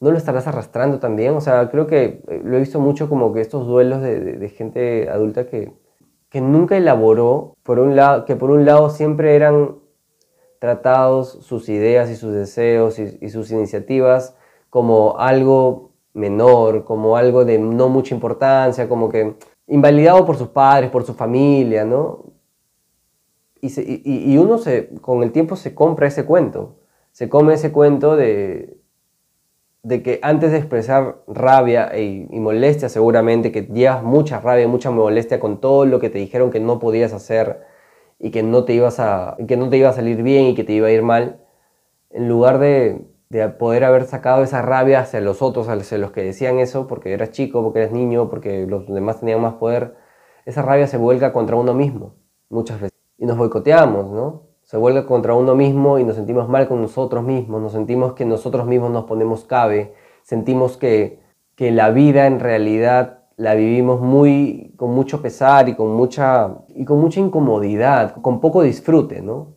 ¿No 0.00 0.10
lo 0.10 0.18
estarás 0.18 0.46
arrastrando 0.46 1.00
también? 1.00 1.34
O 1.34 1.40
sea, 1.40 1.70
creo 1.70 1.86
que 1.86 2.22
eh, 2.28 2.42
lo 2.44 2.56
he 2.56 2.60
visto 2.60 2.78
mucho 2.78 3.08
como 3.08 3.32
que 3.32 3.40
estos 3.40 3.66
duelos 3.66 4.02
de, 4.02 4.48
gente 4.54 5.08
adulta 5.08 5.46
que, 5.46 5.72
que 6.28 6.42
nunca 6.42 6.76
elaboró, 6.76 7.56
por 7.62 7.78
un 7.78 7.96
lado, 7.96 8.26
que 8.26 8.36
por 8.36 8.50
un 8.50 8.66
lado 8.66 8.90
siempre 8.90 9.34
eran 9.34 9.78
tratados 10.58 11.38
sus 11.40 11.70
ideas 11.70 12.10
y 12.10 12.16
sus 12.16 12.34
deseos 12.34 12.98
y, 12.98 13.16
y 13.22 13.30
sus 13.30 13.50
iniciativas 13.50 14.36
como 14.68 15.18
algo 15.18 15.87
menor, 16.18 16.84
como 16.84 17.16
algo 17.16 17.44
de 17.44 17.58
no 17.58 17.88
mucha 17.88 18.14
importancia, 18.14 18.88
como 18.88 19.08
que 19.08 19.36
invalidado 19.66 20.26
por 20.26 20.36
sus 20.36 20.48
padres, 20.48 20.90
por 20.90 21.04
su 21.04 21.14
familia, 21.14 21.84
¿no? 21.84 22.26
Y, 23.60 24.36
uno 24.36 24.58
se, 24.58 24.88
con 25.00 25.22
el 25.22 25.32
tiempo 25.32 25.56
se 25.56 25.74
compra 25.74 26.06
ese 26.06 26.24
cuento, 26.24 26.76
se 27.10 27.28
come 27.28 27.54
ese 27.54 27.72
cuento 27.72 28.14
de, 28.14 28.78
de 29.82 30.02
que 30.02 30.20
antes 30.22 30.52
de 30.52 30.58
expresar 30.58 31.22
rabia 31.26 31.98
y, 31.98 32.28
y, 32.30 32.40
molestia, 32.40 32.88
seguramente 32.88 33.50
que 33.50 33.62
llevas 33.62 34.04
mucha 34.04 34.40
rabia, 34.40 34.68
mucha 34.68 34.90
molestia 34.92 35.40
con 35.40 35.60
todo 35.60 35.86
lo 35.86 35.98
que 35.98 36.10
te 36.10 36.18
dijeron 36.18 36.50
que 36.50 36.60
no 36.60 36.78
podías 36.78 37.12
hacer 37.12 37.62
y 38.20 38.30
que 38.30 38.42
no 38.42 38.64
te 38.64 38.74
ibas 38.74 39.00
a, 39.00 39.36
que 39.48 39.56
no 39.56 39.68
te 39.68 39.76
iba 39.78 39.88
a 39.88 39.92
salir 39.92 40.22
bien 40.22 40.46
y 40.46 40.54
que 40.54 40.64
te 40.64 40.72
iba 40.72 40.88
a 40.88 40.92
ir 40.92 41.02
mal, 41.02 41.40
en 42.10 42.28
lugar 42.28 42.58
de, 42.58 43.02
de 43.30 43.46
poder 43.50 43.84
haber 43.84 44.04
sacado 44.04 44.42
esa 44.42 44.62
rabia 44.62 45.00
hacia 45.00 45.20
los 45.20 45.42
otros, 45.42 45.68
hacia 45.68 45.98
los 45.98 46.12
que 46.12 46.22
decían 46.22 46.58
eso, 46.58 46.86
porque 46.86 47.12
eras 47.12 47.30
chico, 47.30 47.62
porque 47.62 47.80
eres 47.80 47.92
niño, 47.92 48.30
porque 48.30 48.66
los 48.66 48.86
demás 48.86 49.20
tenían 49.20 49.42
más 49.42 49.54
poder, 49.54 49.96
esa 50.46 50.62
rabia 50.62 50.86
se 50.86 50.96
vuelca 50.96 51.32
contra 51.32 51.56
uno 51.56 51.74
mismo, 51.74 52.14
muchas 52.48 52.80
veces. 52.80 52.98
Y 53.18 53.26
nos 53.26 53.36
boicoteamos, 53.36 54.10
¿no? 54.10 54.44
Se 54.62 54.76
vuelca 54.78 55.06
contra 55.06 55.34
uno 55.34 55.54
mismo 55.54 55.98
y 55.98 56.04
nos 56.04 56.16
sentimos 56.16 56.48
mal 56.48 56.68
con 56.68 56.80
nosotros 56.80 57.22
mismos, 57.22 57.60
nos 57.60 57.72
sentimos 57.72 58.14
que 58.14 58.24
nosotros 58.24 58.66
mismos 58.66 58.90
nos 58.90 59.04
ponemos 59.04 59.44
cabe, 59.44 59.94
sentimos 60.22 60.76
que, 60.76 61.20
que 61.54 61.70
la 61.70 61.90
vida 61.90 62.26
en 62.26 62.40
realidad 62.40 63.24
la 63.36 63.54
vivimos 63.54 64.00
muy, 64.00 64.74
con 64.76 64.90
mucho 64.90 65.20
pesar 65.22 65.68
y 65.68 65.74
con, 65.74 65.94
mucha, 65.94 66.56
y 66.68 66.84
con 66.84 66.98
mucha 66.98 67.20
incomodidad, 67.20 68.16
con 68.22 68.40
poco 68.40 68.62
disfrute, 68.62 69.20
¿no? 69.20 69.54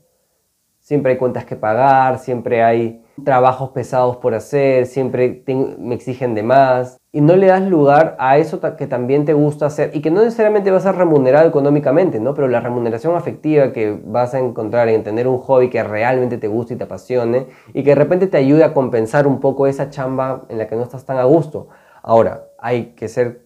Siempre 0.80 1.14
hay 1.14 1.18
cuentas 1.18 1.46
que 1.46 1.56
pagar, 1.56 2.20
siempre 2.20 2.64
hay 2.64 3.01
trabajos 3.24 3.70
pesados 3.70 4.18
por 4.18 4.34
hacer, 4.34 4.86
siempre 4.86 5.44
me 5.78 5.96
exigen 5.96 6.34
de 6.36 6.44
más. 6.44 6.98
Y 7.14 7.20
no 7.22 7.36
le 7.36 7.48
das 7.48 7.64
lugar 7.64 8.16
a 8.20 8.38
eso 8.38 8.62
que 8.78 8.88
también 8.88 9.26
te 9.26 9.34
gusta 9.34 9.66
hacer 9.66 9.92
y 9.94 10.02
que 10.02 10.12
no 10.12 10.24
necesariamente 10.24 10.72
vas 10.72 10.86
a 10.86 10.94
remunerar 10.94 11.46
económicamente, 11.46 12.22
¿no? 12.22 12.34
Pero 12.34 12.48
la 12.48 12.62
remuneración 12.62 13.16
afectiva 13.16 13.74
que 13.74 14.00
vas 14.06 14.34
a 14.34 14.40
encontrar 14.40 14.88
en 14.88 15.04
tener 15.04 15.28
un 15.28 15.38
hobby 15.38 15.70
que 15.70 15.84
realmente 15.84 16.38
te 16.38 16.48
guste 16.48 16.76
y 16.76 16.78
te 16.78 16.86
apasione 16.86 17.48
y 17.74 17.84
que 17.84 17.90
de 17.90 17.96
repente 17.96 18.28
te 18.28 18.38
ayude 18.38 18.64
a 18.64 18.74
compensar 18.74 19.28
un 19.28 19.42
poco 19.42 19.68
esa 19.68 19.90
chamba 19.90 20.46
en 20.48 20.58
la 20.58 20.68
que 20.68 20.78
no 20.78 20.84
estás 20.84 21.06
tan 21.06 21.18
a 21.18 21.26
gusto. 21.26 21.68
Ahora, 22.02 22.46
hay 22.58 22.94
que 22.96 23.10
ser 23.10 23.42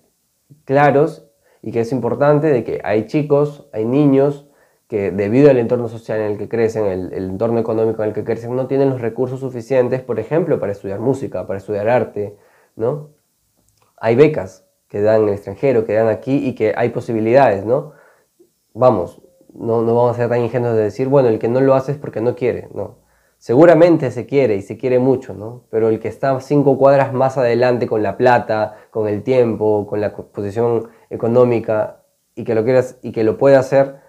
claros 0.64 1.28
y 1.64 1.72
que 1.72 1.80
es 1.80 1.92
importante 1.92 2.48
de 2.48 2.64
que 2.64 2.82
hay 2.84 3.08
chicos, 3.08 3.68
hay 3.74 3.86
niños 3.86 4.45
que 4.96 5.12
debido 5.12 5.50
al 5.50 5.58
entorno 5.58 5.90
social 5.90 6.22
en 6.22 6.32
el 6.32 6.38
que 6.38 6.48
crecen, 6.48 6.86
el, 6.86 7.12
el, 7.12 7.26
entorno 7.32 7.60
económico 7.60 8.02
en 8.02 8.08
el 8.08 8.16
que 8.16 8.24
crecen, 8.24 8.56
no 8.56 8.66
tienen 8.68 8.90
los 8.92 9.02
recursos 9.02 9.42
suficientes, 9.42 10.00
por 10.02 10.22
ejemplo, 10.22 10.58
para 10.58 10.72
estudiar 10.72 11.02
música, 11.02 11.46
para 11.46 11.58
estudiar 11.58 11.90
arte, 11.90 12.38
¿no? 12.78 13.10
Hay 13.98 14.16
becas 14.16 14.66
que 14.88 15.02
dan 15.02 15.24
en 15.24 15.28
el 15.28 15.34
extranjero, 15.34 15.84
que 15.84 15.96
dan 15.96 16.08
aquí 16.08 16.48
y 16.48 16.56
que 16.56 16.74
hay 16.78 16.92
posibilidades, 16.92 17.66
¿no? 17.66 17.92
Vamos, 18.74 19.22
no, 19.54 19.82
no 19.82 19.96
vamos 19.96 20.12
a 20.12 20.14
ser 20.14 20.30
tan 20.30 20.40
ingenuos 20.40 20.76
de 20.76 20.84
decir, 20.84 21.10
bueno, 21.10 21.28
el 21.28 21.40
que 21.40 21.50
no 21.50 21.60
lo 21.60 21.74
hace 21.74 21.92
es 21.92 21.98
porque 21.98 22.22
no 22.22 22.34
quiere, 22.34 22.70
no. 22.74 23.00
Seguramente 23.38 24.12
se 24.12 24.26
quiere 24.26 24.56
y 24.56 24.62
se 24.62 24.78
quiere 24.78 25.00
mucho, 25.00 25.34
¿no? 25.34 25.66
Pero 25.72 25.90
el 25.90 26.00
que 26.00 26.08
está 26.08 26.40
cinco 26.40 26.78
cuadras 26.78 27.12
más 27.12 27.38
adelante 27.38 27.86
con 27.86 28.02
la 28.02 28.16
plata, 28.16 28.78
con 28.92 29.10
el 29.10 29.24
tiempo, 29.24 29.88
con 29.88 30.00
la 30.00 30.16
posición 30.16 30.88
económica 31.10 32.06
y 32.34 32.46
que 32.46 32.56
lo 32.56 32.64
quieras 32.64 32.98
y 33.02 33.12
que 33.12 33.26
lo 33.26 33.38
puede 33.38 33.58
hacer, 33.58 34.05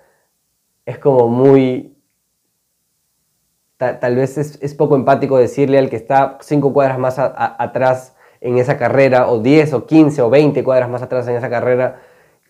es 0.87 0.99
como 0.99 1.29
muy... 1.29 1.97
tal 3.77 4.17
vez 4.17 4.39
es, 4.39 4.75
poco 4.75 4.97
empático 4.97 5.37
decirle 5.37 5.79
al 5.79 5.91
que 5.91 5.97
está 5.97 6.39
cinco 6.41 6.73
cuadras 6.73 6.99
más 6.99 7.19
atrás 7.19 8.17
en 8.41 8.59
esa 8.59 8.79
carrera, 8.79 9.29
o 9.29 9.41
10 9.41 9.73
o 9.75 9.87
15 9.87 10.23
o 10.23 10.31
20 10.31 10.63
cuadras 10.65 10.89
más 10.89 11.03
atrás 11.03 11.27
en 11.29 11.37
esa 11.37 11.51
carrera, 11.51 12.01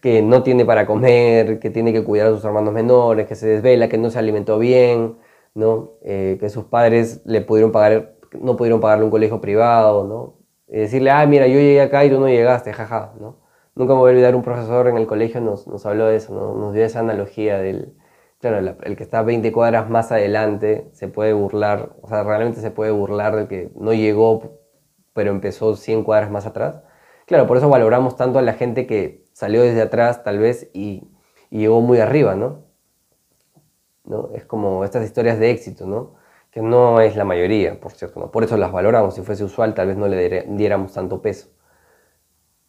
que 0.03 0.23
no 0.23 0.43
tiene 0.43 0.65
para 0.65 0.87
comer, 0.87 1.59
que 1.59 1.71
tiene 1.71 1.93
que 1.93 2.05
cuidar 2.05 2.29
a 2.29 2.31
sus 2.31 2.45
hermanos 2.45 2.75
menores, 2.75 3.27
que 3.27 3.35
se 3.35 3.47
desvela, 3.49 3.89
que 3.89 3.99
no 3.99 4.11
se 4.11 4.19
alimentó 4.19 4.59
bien, 4.59 5.17
¿no? 5.55 5.93
Eh, 6.03 6.37
que 6.39 6.51
sus 6.51 6.65
padres 6.65 7.23
le 7.25 7.41
pudieron 7.41 7.73
pagar, 7.73 8.17
no 8.41 8.57
pudieron 8.57 8.81
pagarle 8.81 9.05
un 9.05 9.11
colegio 9.11 9.41
privado, 9.41 10.05
¿no? 10.07 10.37
Y 10.69 10.81
decirle, 10.81 11.11
ah, 11.11 11.25
mira, 11.27 11.47
yo 11.47 11.55
llegué 11.55 11.81
acá 11.81 12.05
y 12.05 12.11
tú 12.11 12.21
no 12.21 12.29
llegaste, 12.29 12.73
jaja, 12.73 13.15
¿no? 13.21 13.39
Nunca 13.75 13.95
me 13.95 14.01
voy 14.01 14.11
a 14.11 14.13
olvidar, 14.13 14.35
un 14.35 14.43
profesor 14.43 14.89
en 14.89 14.97
el 14.99 15.07
colegio 15.07 15.41
nos, 15.41 15.67
nos 15.67 15.87
habló 15.87 16.07
de 16.07 16.17
eso, 16.17 16.35
nos 16.35 16.75
dio 16.75 16.85
esa 16.85 17.01
analogía 17.01 17.59
del, 17.59 17.95
claro, 18.49 18.77
el 18.83 18.97
que 18.97 19.03
está 19.03 19.23
20 19.23 19.53
cuadras 19.53 19.91
más 19.91 20.13
adelante 20.13 20.89
se 20.93 21.09
puede 21.09 21.33
burlar, 21.33 21.97
o 22.03 22.09
sea, 22.09 22.23
realmente 22.25 22.61
se 22.61 22.71
puede 22.71 22.91
burlar 22.91 23.37
del 23.37 23.49
que 23.49 23.71
no 23.75 23.93
llegó, 23.93 24.61
pero 25.13 25.31
empezó 25.31 25.77
100 25.77 26.05
cuadras 26.05 26.31
más 26.31 26.47
atrás. 26.47 26.83
Claro, 27.27 27.47
por 27.47 27.57
eso 27.57 27.69
valoramos 27.69 28.17
tanto 28.17 28.39
a 28.39 28.43
la 28.43 28.55
gente 28.55 28.87
que 28.87 29.25
salió 29.33 29.63
desde 29.63 29.83
atrás, 29.83 30.23
tal 30.25 30.39
vez, 30.39 30.71
y, 30.75 31.09
y 31.51 31.59
llegó 31.61 31.81
muy 31.81 31.99
arriba, 32.01 32.37
¿no? 32.37 32.67
¿no? 34.05 34.31
Es 34.35 34.45
como 34.45 34.85
estas 34.85 35.05
historias 35.05 35.39
de 35.39 35.51
éxito, 35.51 35.87
¿no? 35.87 36.15
Que 36.51 36.63
no 36.63 37.01
es 37.01 37.17
la 37.17 37.25
mayoría, 37.25 37.79
por 37.81 37.93
cierto, 37.93 38.21
¿no? 38.21 38.31
Por 38.31 38.45
eso 38.45 38.57
las 38.57 38.73
valoramos. 38.73 39.15
Si 39.15 39.23
fuese 39.23 39.45
usual, 39.45 39.75
tal 39.75 39.89
vez 39.89 39.97
no 39.97 40.09
le 40.09 40.45
diéramos 40.49 40.93
tanto 40.93 41.21
peso. 41.21 41.49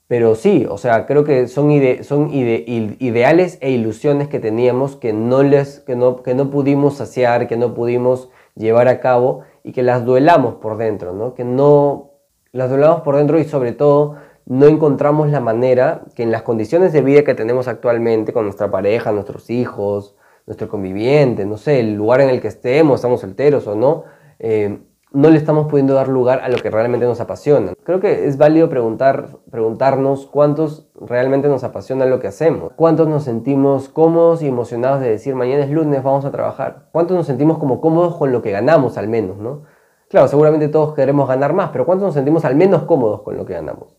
Pero 0.08 0.36
sí, 0.36 0.66
o 0.70 0.78
sea, 0.78 1.06
creo 1.06 1.26
que 1.26 1.48
son, 1.48 1.70
ideales 1.72 3.58
e 3.60 3.72
ilusiones 3.72 4.30
que 4.30 4.40
teníamos 4.40 4.96
que 4.96 5.12
no, 5.12 5.44
les, 5.44 5.82
que, 5.82 5.96
no, 5.98 6.24
que 6.24 6.34
no 6.34 6.50
pudimos 6.50 6.96
saciar, 6.98 7.48
que 7.48 7.58
no 7.58 7.74
pudimos 7.74 8.30
llevar 8.56 8.88
a 8.88 9.02
cabo 9.02 9.42
y 9.64 9.74
que 9.74 9.84
las 9.84 10.06
duelamos 10.06 10.56
por 10.56 10.78
dentro, 10.78 11.14
¿no? 11.14 11.34
Que 11.34 11.44
no 11.44 12.12
las 12.54 12.70
duelamos 12.70 13.02
por 13.02 13.18
dentro 13.18 13.38
y 13.38 13.44
sobre 13.44 13.74
todo 13.74 14.16
no 14.46 14.68
encontramos 14.68 15.30
la 15.30 15.42
manera 15.42 16.04
que 16.16 16.24
en 16.24 16.32
las 16.32 16.42
condiciones 16.44 16.94
de 16.94 17.02
vida 17.02 17.24
que 17.24 17.36
tenemos 17.36 17.68
actualmente 17.68 18.32
con 18.32 18.46
nuestra 18.46 18.72
pareja, 18.72 19.12
nuestros 19.12 19.50
hijos, 19.50 20.16
nuestro 20.46 20.70
conviviente, 20.70 21.46
no 21.46 21.58
sé, 21.58 21.82
el 21.82 21.96
lugar 21.96 22.22
en 22.22 22.30
el 22.30 22.40
que 22.40 22.48
estemos, 22.48 22.96
estamos 22.96 23.20
solteros 23.20 23.68
o 23.68 23.76
no, 23.76 24.06
eh, 24.40 24.80
no 25.18 25.32
le 25.32 25.38
estamos 25.38 25.66
pudiendo 25.66 25.96
dar 25.96 26.10
lugar 26.10 26.42
a 26.44 26.50
lo 26.50 26.58
que 26.58 26.70
realmente 26.70 27.08
nos 27.08 27.20
apasiona. 27.20 27.74
Creo 27.84 28.00
que 28.00 28.28
es 28.28 28.38
válido 28.38 28.70
preguntar, 28.70 29.30
preguntarnos 29.50 30.28
cuántos 30.28 30.92
realmente 30.94 31.48
nos 31.48 31.64
apasiona 31.64 32.06
lo 32.06 32.20
que 32.20 32.28
hacemos, 32.28 32.72
cuántos 32.76 33.08
nos 33.08 33.24
sentimos 33.24 33.90
cómodos 33.90 34.44
y 34.44 34.48
emocionados 34.48 35.02
de 35.02 35.10
decir 35.10 35.34
mañana 35.34 35.64
es 35.64 35.72
lunes, 35.72 36.04
vamos 36.04 36.24
a 36.26 36.30
trabajar, 36.30 36.90
cuántos 36.92 37.18
nos 37.18 37.26
sentimos 37.26 37.58
como 37.58 37.82
cómodos 37.82 38.16
con 38.16 38.32
lo 38.32 38.44
que 38.44 38.52
ganamos 38.52 38.96
al 39.00 39.08
menos, 39.08 39.38
¿no? 39.38 39.64
Claro, 40.08 40.28
seguramente 40.28 40.68
todos 40.68 40.94
queremos 40.94 41.28
ganar 41.28 41.52
más, 41.54 41.72
pero 41.72 41.88
cuántos 41.88 42.06
nos 42.06 42.14
sentimos 42.14 42.46
al 42.46 42.56
menos 42.56 42.84
cómodos 42.84 43.24
con 43.24 43.38
lo 43.38 43.46
que 43.48 43.54
ganamos. 43.54 43.98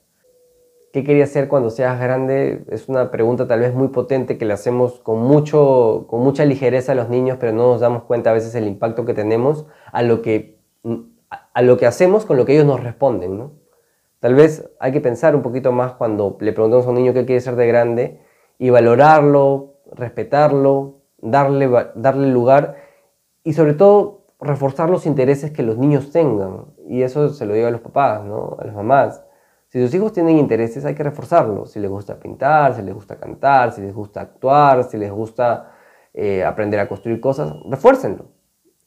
¿Qué 0.93 1.03
querías 1.03 1.31
ser 1.31 1.49
cuando 1.49 1.71
seas 1.71 1.99
grande? 1.99 2.65
Es 2.71 2.89
una 2.89 3.11
pregunta 3.11 3.49
tal 3.49 3.59
vez 3.59 3.75
muy 3.75 3.89
potente 3.89 4.39
que 4.39 4.45
le 4.45 4.53
hacemos 4.53 5.01
con, 5.01 5.19
mucho, 5.19 6.07
con 6.09 6.21
mucha 6.21 6.45
ligereza 6.45 6.93
a 6.93 6.95
los 6.95 7.09
niños, 7.09 7.39
pero 7.41 7.53
no 7.53 7.73
nos 7.73 7.81
damos 7.81 8.05
cuenta 8.05 8.31
a 8.31 8.35
veces 8.35 8.55
el 8.55 8.69
impacto 8.69 9.05
que 9.05 9.15
tenemos 9.15 9.67
a 9.93 10.03
lo 10.03 10.23
que, 10.23 10.58
a 11.29 11.63
lo 11.63 11.77
que 11.77 11.87
hacemos 11.87 12.25
con 12.25 12.37
lo 12.37 12.45
que 12.45 12.55
ellos 12.55 12.67
nos 12.67 12.83
responden. 12.83 13.39
¿no? 13.39 13.53
Tal 14.21 14.35
vez 14.35 14.71
hay 14.81 14.93
que 14.93 15.01
pensar 15.01 15.35
un 15.37 15.43
poquito 15.43 15.73
más 15.73 15.93
cuando 15.93 16.37
le 16.41 16.53
preguntamos 16.53 16.87
a 16.87 16.91
un 16.91 16.97
niño 16.97 17.13
qué 17.13 17.25
quiere 17.25 17.41
ser 17.41 17.57
de 17.57 17.67
grande 17.67 18.21
y 18.59 18.71
valorarlo, 18.71 19.75
respetarlo, 19.93 21.03
darle, 21.19 21.71
darle 21.95 22.29
lugar 22.29 22.77
y 23.45 23.53
sobre 23.53 23.75
todo 23.75 24.27
reforzar 24.41 24.91
los 24.91 25.07
intereses 25.07 25.51
que 25.51 25.63
los 25.63 25.79
niños 25.79 26.11
tengan. 26.11 26.67
Y 26.87 27.03
eso 27.03 27.29
se 27.31 27.47
lo 27.47 27.55
digo 27.55 27.67
a 27.67 27.71
los 27.71 27.81
papás, 27.81 28.25
¿no? 28.25 28.57
a 28.61 28.65
las 28.65 28.75
mamás 28.75 29.25
si 29.69 29.83
sus 29.83 29.95
hijos 29.95 30.15
tienen 30.15 30.39
intereses, 30.39 30.85
hay 30.87 30.95
que 30.95 31.03
reforzarlos. 31.03 31.73
Si 31.73 31.81
les 31.81 31.91
gusta 31.91 32.19
pintar, 32.19 32.75
si 32.75 32.83
les 32.83 32.95
gusta 32.95 33.17
cantar, 33.19 33.73
si 33.73 33.83
les 33.83 33.95
gusta 33.95 34.23
actuar, 34.23 34.85
si 34.85 34.97
les 34.97 35.13
gusta 35.13 35.73
eh, 36.15 36.43
aprender 36.43 36.81
a 36.81 36.89
construir 36.89 37.21
cosas, 37.21 37.53
refuércenlo. 37.69 38.27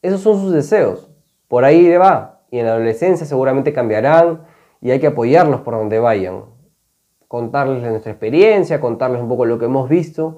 Esos 0.02 0.22
son 0.22 0.40
sus 0.42 0.52
deseos. 0.52 1.11
Por 1.52 1.66
ahí 1.66 1.90
va. 1.98 2.46
Y 2.50 2.60
en 2.60 2.66
la 2.66 2.72
adolescencia 2.72 3.26
seguramente 3.26 3.74
cambiarán 3.74 4.44
y 4.80 4.92
hay 4.92 5.02
que 5.02 5.08
apoyarlos 5.08 5.60
por 5.60 5.74
donde 5.74 6.00
vayan. 6.00 6.46
Contarles 7.28 7.84
nuestra 7.84 8.14
experiencia, 8.14 8.80
contarles 8.80 9.22
un 9.22 9.28
poco 9.28 9.44
lo 9.46 9.60
que 9.60 9.66
hemos 9.66 9.90
visto, 9.90 10.38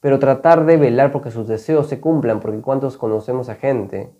pero 0.00 0.18
tratar 0.18 0.64
de 0.64 0.78
velar 0.78 1.12
porque 1.12 1.30
sus 1.30 1.46
deseos 1.46 1.86
se 1.88 2.00
cumplan, 2.00 2.40
porque 2.40 2.62
cuántos 2.62 2.96
conocemos 2.96 3.50
a 3.50 3.56
gente 3.56 4.14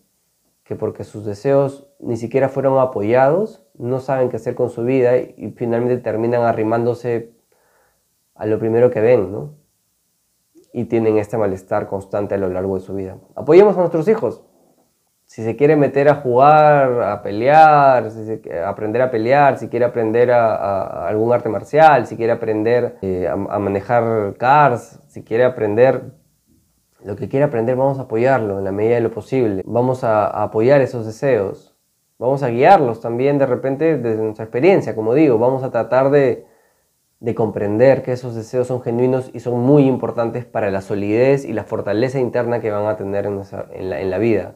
que 0.64 0.76
porque 0.76 1.04
sus 1.04 1.24
deseos 1.24 1.88
ni 1.98 2.18
siquiera 2.18 2.50
fueron 2.50 2.78
apoyados, 2.78 3.66
no 3.78 4.00
saben 4.00 4.28
qué 4.28 4.36
hacer 4.36 4.54
con 4.54 4.68
su 4.68 4.84
vida 4.84 5.16
y 5.16 5.54
finalmente 5.56 5.96
terminan 5.96 6.42
arrimándose 6.42 7.32
a 8.34 8.44
lo 8.44 8.58
primero 8.58 8.90
que 8.90 9.00
ven, 9.00 9.32
¿no? 9.32 9.54
Y 10.74 10.84
tienen 10.84 11.16
este 11.16 11.38
malestar 11.38 11.88
constante 11.88 12.34
a 12.34 12.38
lo 12.38 12.50
largo 12.50 12.74
de 12.74 12.82
su 12.82 12.92
vida. 12.92 13.16
Apoyemos 13.34 13.78
a 13.78 13.80
nuestros 13.80 14.06
hijos. 14.08 14.44
Si 15.34 15.42
se 15.42 15.56
quiere 15.56 15.74
meter 15.74 16.08
a 16.08 16.14
jugar, 16.14 17.02
a 17.02 17.20
pelear, 17.20 18.06
a 18.06 18.68
aprender 18.68 19.02
a 19.02 19.10
pelear, 19.10 19.58
si 19.58 19.68
quiere 19.68 19.84
aprender 19.84 20.30
a, 20.30 21.08
algún 21.08 21.32
arte 21.32 21.48
marcial, 21.48 22.06
si 22.06 22.16
quiere 22.16 22.30
aprender 22.30 22.98
eh, 23.02 23.26
a 23.26 23.58
manejar 23.58 24.36
cars, 24.38 25.00
si 25.08 25.24
quiere 25.24 25.42
aprender 25.42 26.12
lo 27.02 27.16
que 27.16 27.28
quiere 27.28 27.46
aprender, 27.46 27.74
vamos 27.74 27.98
a 27.98 28.02
apoyarlo 28.02 28.60
en 28.60 28.64
la 28.64 28.70
medida 28.70 28.94
de 28.94 29.00
lo 29.00 29.10
posible. 29.10 29.64
Vamos 29.66 30.04
a, 30.04 30.28
apoyar 30.28 30.80
esos 30.80 31.04
deseos. 31.04 31.74
Vamos 32.16 32.44
a 32.44 32.48
guiarlos 32.50 33.00
también 33.00 33.36
de 33.36 33.46
repente 33.46 33.98
desde 33.98 34.22
nuestra 34.22 34.44
experiencia, 34.44 34.94
como 34.94 35.14
digo. 35.14 35.36
Vamos 35.40 35.64
a 35.64 35.72
tratar 35.72 36.10
de, 36.10 36.46
comprender 37.34 38.04
que 38.04 38.12
esos 38.12 38.36
deseos 38.36 38.68
son 38.68 38.82
genuinos 38.82 39.32
y 39.34 39.40
son 39.40 39.58
muy 39.58 39.86
importantes 39.86 40.44
para 40.44 40.70
la 40.70 40.80
solidez 40.80 41.44
y 41.44 41.52
la 41.52 41.64
fortaleza 41.64 42.20
interna 42.20 42.60
que 42.60 42.70
van 42.70 42.86
a 42.86 42.96
tener 42.96 43.26
en, 43.26 43.40
la, 43.90 44.00
en 44.00 44.10
la 44.10 44.18
vida. 44.18 44.54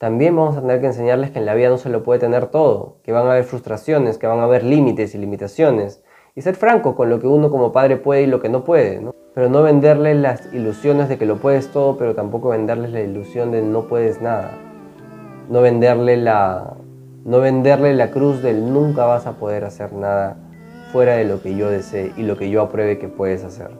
También 0.00 0.34
vamos 0.34 0.56
a 0.56 0.62
tener 0.62 0.80
que 0.80 0.86
enseñarles 0.86 1.30
que 1.30 1.40
en 1.40 1.44
la 1.44 1.52
vida 1.52 1.68
no 1.68 1.76
se 1.76 1.90
lo 1.90 2.02
puede 2.02 2.20
tener 2.20 2.46
todo, 2.46 2.96
que 3.02 3.12
van 3.12 3.26
a 3.26 3.32
haber 3.32 3.44
frustraciones, 3.44 4.16
que 4.16 4.26
van 4.26 4.38
a 4.38 4.44
haber 4.44 4.64
límites 4.64 5.14
y 5.14 5.18
limitaciones. 5.18 6.02
Y 6.34 6.40
ser 6.40 6.54
franco 6.56 6.94
con 6.96 7.10
lo 7.10 7.20
que 7.20 7.26
uno 7.26 7.50
como 7.50 7.70
padre 7.70 7.98
puede 7.98 8.22
y 8.22 8.26
lo 8.26 8.40
que 8.40 8.48
no 8.48 8.64
puede. 8.64 9.02
¿no? 9.02 9.14
pero 9.34 9.50
no 9.50 9.62
venderles 9.62 10.16
las 10.16 10.52
ilusiones 10.54 11.10
de 11.10 11.18
que 11.18 11.26
lo 11.26 11.36
puedes 11.36 11.68
todo, 11.68 11.98
pero 11.98 12.14
tampoco 12.14 12.48
venderles 12.48 12.92
la 12.92 13.02
ilusión 13.02 13.52
de 13.52 13.60
no 13.60 13.88
puedes 13.88 14.22
nada. 14.22 14.52
No 15.50 15.60
venderle 15.60 16.16
la, 16.16 16.76
no 17.26 17.40
venderle 17.40 17.92
la 17.92 18.10
cruz 18.10 18.42
del 18.42 18.72
nunca 18.72 19.04
vas 19.04 19.26
a 19.26 19.32
poder 19.32 19.64
hacer 19.64 19.92
nada 19.92 20.38
fuera 20.92 21.16
de 21.16 21.26
lo 21.26 21.42
que 21.42 21.54
yo 21.54 21.68
desee 21.68 22.14
y 22.16 22.22
lo 22.22 22.38
que 22.38 22.48
yo 22.48 22.62
apruebe 22.62 22.98
que 22.98 23.08
puedes 23.08 23.44
hacer. 23.44 23.70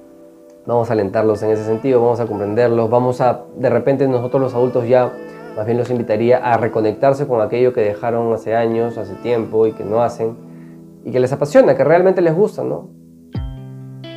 Vamos 0.67 0.91
a 0.91 0.93
alentarlos 0.93 1.43
en 1.43 1.50
ese 1.50 1.65
sentido, 1.65 2.03
vamos 2.03 2.21
a 2.21 2.27
comprenderlos, 2.27 2.91
vamos 2.91 3.23
a, 3.23 3.45
de 3.57 3.71
repente 3.71 4.07
nosotros 4.07 4.43
los 4.43 4.55
adultos 4.55 4.87
ya, 4.87 5.11
más 5.57 5.66
bien 5.66 5.78
los 5.78 5.90
invitaría 5.90 6.38
a 6.38 6.57
reconectarse 6.57 7.26
con 7.26 7.40
aquello 7.40 7.73
que 7.73 7.80
dejaron 7.80 8.33
hace 8.33 8.54
años, 8.54 8.99
hace 8.99 9.14
tiempo 9.14 9.66
y 9.66 9.73
que 9.73 9.85
no 9.85 10.02
hacen, 10.02 10.37
y 11.04 11.11
que 11.11 11.21
les 11.21 11.33
apasiona, 11.33 11.76
que 11.76 11.85
realmente 11.85 12.21
les 12.23 12.35
gusta, 12.35 12.62
¿no? 12.62 12.90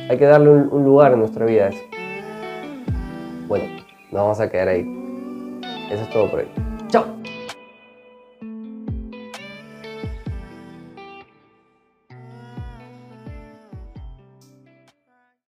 Hay 0.08 0.18
que 0.18 0.26
darle 0.26 0.50
un, 0.50 0.84
lugar 0.84 1.12
en 1.12 1.20
nuestra 1.20 1.46
vida 1.46 1.66
a 1.66 1.68
eso. 1.68 1.82
Bueno, 3.48 3.64
nos 4.12 4.22
vamos 4.22 4.40
a 4.40 4.50
quedar 4.50 4.68
ahí. 4.68 5.60
Eso 5.90 6.02
es 6.02 6.10
todo 6.10 6.30
por 6.30 6.40
hoy. 6.40 6.48
¡Chao! 6.88 7.04